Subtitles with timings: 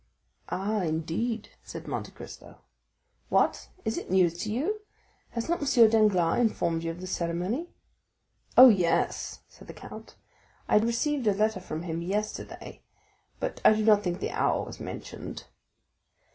[0.49, 2.61] "Ah, indeed?" said Monte Cristo.
[3.29, 4.81] "What; is it news to you?
[5.29, 5.89] Has not M.
[5.91, 7.69] Danglars informed you of the ceremony?"
[8.57, 10.15] "Oh, yes," said the count;
[10.67, 12.81] "I received a letter from him yesterday,
[13.39, 15.43] but I do not think the hour was mentioned."